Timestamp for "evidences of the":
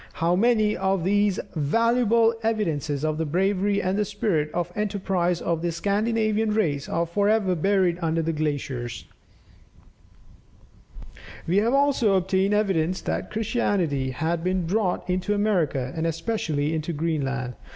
2.41-3.23